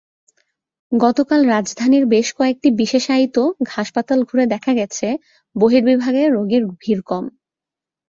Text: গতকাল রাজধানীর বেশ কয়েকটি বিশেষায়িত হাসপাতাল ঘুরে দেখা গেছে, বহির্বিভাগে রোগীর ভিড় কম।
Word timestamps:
গতকাল 0.91 1.41
রাজধানীর 1.47 2.05
বেশ 2.05 2.27
কয়েকটি 2.33 2.67
বিশেষায়িত 2.81 3.37
হাসপাতাল 3.69 4.19
ঘুরে 4.23 4.45
দেখা 4.53 4.71
গেছে, 4.73 5.07
বহির্বিভাগে 5.55 6.23
রোগীর 6.27 6.63
ভিড় 6.79 7.01
কম। 7.01 7.25